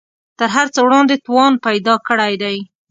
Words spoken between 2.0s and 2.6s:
کړی دی